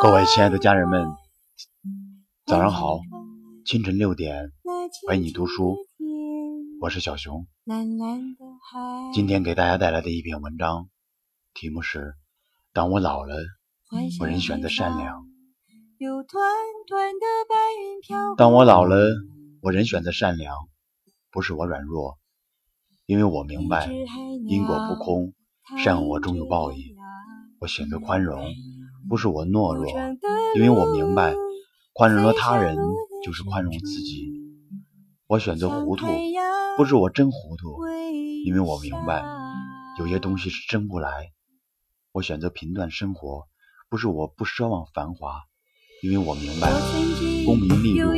[0.00, 1.06] 各位亲爱的家人们，
[2.46, 2.98] 早上好！
[3.66, 4.52] 清晨六点，
[5.06, 5.76] 陪你读书，
[6.80, 7.46] 我是小熊。
[9.12, 10.88] 今天给大家带来的一篇文章，
[11.52, 11.98] 题目是
[12.72, 13.36] 《当我老了，
[14.20, 15.26] 我仍选择善良》。
[18.36, 18.96] 当我老了，
[19.60, 20.56] 我仍选择善良，
[21.30, 22.18] 不是我软弱，
[23.06, 23.90] 因为我明白
[24.46, 25.32] 因果不空。
[25.82, 26.78] 善恶终有报应，
[27.58, 28.54] 我选择宽容，
[29.08, 29.90] 不是我懦弱，
[30.54, 31.34] 因为我明白，
[31.92, 32.76] 宽容了他人
[33.24, 34.30] 就是宽容自己。
[35.26, 36.06] 我选择糊涂，
[36.76, 37.84] 不是我真糊涂，
[38.44, 39.24] 因为我明白，
[39.98, 41.32] 有些东西是争不来。
[42.12, 43.48] 我选择平淡生活，
[43.88, 45.42] 不是我不奢望繁华，
[46.02, 46.70] 因为我明白，
[47.46, 48.12] 功名利禄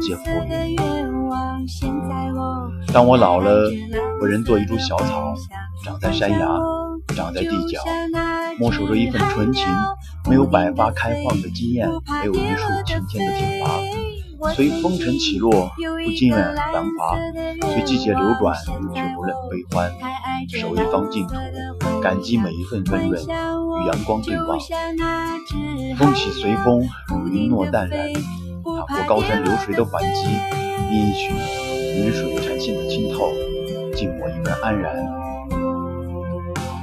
[0.00, 0.76] 皆浮云。
[2.92, 3.68] 当我老了，
[4.20, 5.34] 我仍做一株小草。
[5.84, 6.46] 长在山崖，
[7.16, 7.80] 长在地角，
[8.58, 9.66] 默守着一份纯情，
[10.28, 11.88] 没有百花开放的惊艳，
[12.20, 13.68] 没有一树擎天的挺拔。
[14.54, 15.70] 随风尘起落，
[16.04, 17.16] 不惊艳繁华；
[17.72, 18.54] 随季节流转，
[18.94, 19.92] 却不忍悲欢。
[20.48, 21.34] 守一方净土，
[22.00, 23.26] 感激每一份温润，与
[23.86, 24.58] 阳光对望。
[25.96, 26.82] 风起随风，
[27.30, 28.12] 云落淡然，
[28.88, 30.26] 踏过高山流水的缓急，
[30.90, 31.32] 一曲
[31.96, 33.32] 雨水禅心的清透，
[33.94, 34.96] 静默一份安然。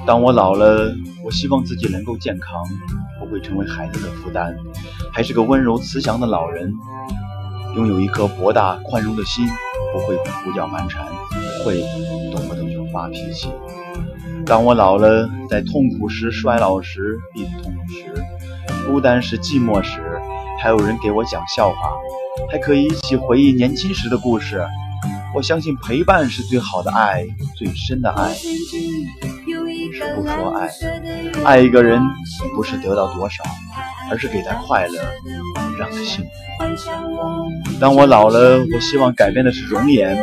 [0.06, 0.94] 当我老了，
[1.24, 2.64] 我希望自己能够健康，
[3.20, 4.56] 不会成为孩子的负担，
[5.12, 6.74] 还是个温柔慈祥的老人，
[7.76, 9.46] 拥有一颗博大宽容的心，
[9.94, 11.06] 不会胡搅蛮缠，
[11.60, 11.82] 不会
[12.32, 13.50] 动不动就发脾气。
[14.52, 18.14] 当我老了，在痛苦时、衰老时、病痛时、
[18.86, 20.02] 孤单时、寂寞时，
[20.62, 21.94] 还有人给我讲笑话，
[22.52, 24.62] 还可以一起回忆年轻时的故事。
[25.34, 28.58] 我相信陪伴是最好的爱，最深的爱是。
[30.18, 30.70] 不说爱，
[31.46, 32.02] 爱一个人
[32.54, 33.42] 不是得到多少，
[34.10, 35.00] 而是给他快乐，
[35.80, 36.30] 让他幸福。
[37.80, 40.22] 当我老了，我希望改变的是容颜，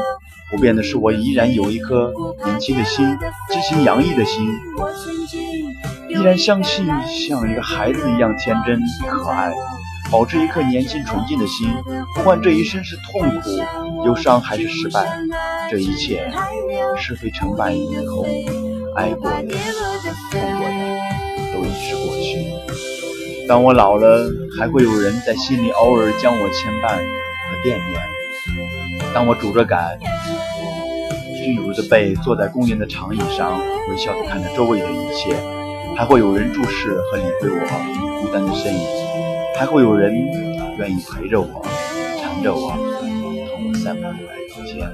[0.51, 2.13] 不变的是我依然有一颗
[2.45, 3.07] 年轻的心，
[3.51, 4.43] 激情洋溢的心，
[6.09, 9.53] 依然相信像一个孩子一样天真可爱，
[10.11, 11.69] 保持一颗年轻纯净的心。
[12.15, 13.51] 不管这一生是痛苦、
[14.07, 15.07] 忧伤还是失败，
[15.71, 16.33] 这一切
[16.97, 18.27] 是非成败以后。
[18.97, 19.43] 爱过的、
[20.33, 23.47] 痛过的，都已是过去。
[23.47, 24.29] 当我老了，
[24.59, 28.01] 还会有人在心里偶尔将我牵绊和惦念。
[29.15, 29.99] 当我拄着杆，
[31.49, 33.59] 巨乳的背坐在公园的长椅上，
[33.91, 35.35] 微笑地看着周围的一切，
[35.97, 38.81] 还会有人注视和理会我孤单的身影，
[39.59, 40.13] 还会有人
[40.79, 41.65] 愿意陪着我、
[42.21, 42.73] 缠着我，
[43.49, 44.93] 同我散步来聊天。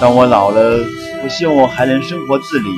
[0.00, 0.78] 当我老了。
[1.22, 2.70] 我希望我还能生活自理，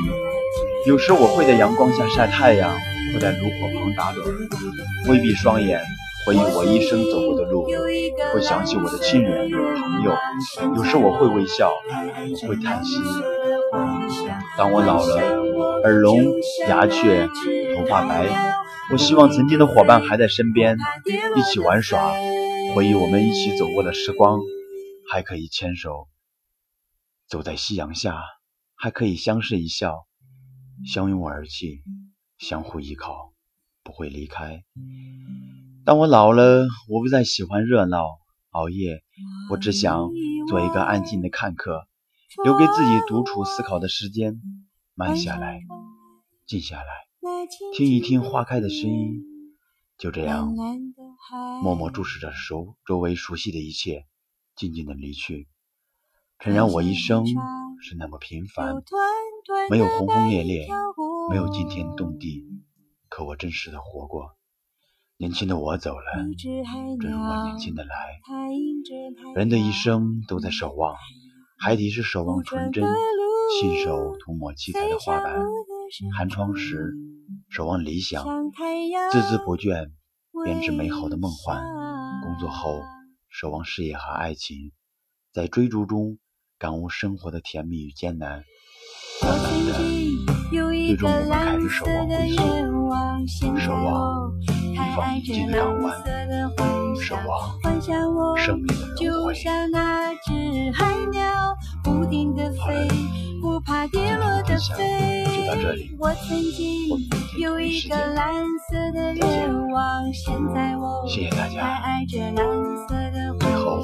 [0.89, 2.73] 有时我会在阳光下晒太阳，
[3.15, 5.81] 会在炉火旁打盹，微闭双眼，
[6.25, 7.65] 回忆我一生走过的路，
[8.33, 10.17] 会想起我的亲人朋友。
[10.77, 11.73] 有时我会微笑，
[12.43, 12.97] 我会叹息。
[14.57, 15.17] 当我老了，
[15.83, 16.19] 耳聋、
[16.69, 17.27] 牙雀、
[17.75, 18.29] 头发白，
[18.93, 20.77] 我希望曾经的伙伴还在身边，
[21.37, 22.13] 一起玩耍，
[22.75, 24.39] 回忆我们一起走过的时光，
[25.11, 26.07] 还可以牵手。
[27.29, 28.23] 走在夕阳下，
[28.77, 30.07] 还可以相视一笑，
[30.87, 31.83] 相拥而泣，
[32.39, 33.33] 相互依靠，
[33.83, 34.63] 不会离开。
[35.85, 38.05] 当我老了，我不再喜欢热闹
[38.51, 39.03] 熬夜，
[39.51, 40.11] 我只想
[40.49, 41.89] 做一个安静的看客，
[42.45, 44.41] 留给自己独处思考的时间。
[44.95, 45.61] 慢下来，
[46.47, 46.85] 静下来，
[47.75, 49.25] 听一听花开的声音。
[49.99, 50.55] 就这样，
[51.63, 54.07] 默默注视着熟周围熟悉的一切，
[54.55, 55.49] 静静的离去。
[56.39, 57.27] 诚然，我一生
[57.81, 58.75] 是那么平凡，
[59.69, 60.69] 没有轰轰烈烈，
[61.29, 62.45] 没有惊天动地，
[63.09, 64.37] 可我真实的活过。
[65.23, 66.03] 年轻的我走了，
[67.01, 67.95] 正如我年轻的来。
[69.37, 70.97] 人的一生都在守望，
[71.61, 72.85] 海底是守望纯真，
[73.61, 75.45] 信手涂抹七彩的花瓣；
[76.19, 76.93] 寒窗时
[77.51, 78.51] 守望理想，孜
[79.13, 79.93] 孜不倦
[80.45, 81.57] 编织美好的梦幻；
[82.25, 82.81] 工作后
[83.31, 84.73] 守望事业和爱情，
[85.33, 86.19] 在追逐中。
[86.59, 88.45] 感悟生活的甜蜜与艰难，
[89.21, 89.73] 慢慢的，
[90.53, 92.82] 最终我们开始守望归宿，
[93.59, 94.31] 守望
[94.73, 95.91] 一方宁静的港湾，
[97.01, 97.59] 守望
[98.37, 98.75] 生命的
[99.05, 99.43] 轮回。
[100.75, 100.85] 好
[103.65, 104.83] 了，今天的分享就
[105.47, 106.61] 到这里，我们明天
[107.49, 108.31] 同一时间再
[109.15, 109.51] 见，
[111.09, 111.81] 谢谢大家。
[113.41, 113.83] 最后。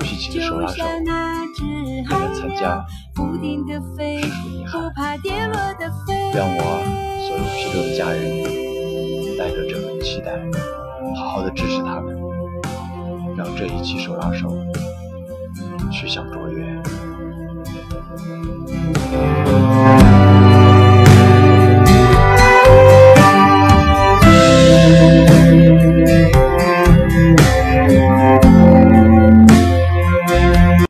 [0.00, 0.74] 举起手拉手，
[2.40, 2.84] 参加，
[3.14, 4.92] 实属遗憾。
[6.32, 6.60] 让我
[7.26, 8.18] 所有批斗的家人
[9.36, 10.40] 带着这份期待，
[11.16, 12.16] 好好的支持他们，
[13.36, 14.48] 让这一期手拉手，
[15.92, 16.80] 去向卓越。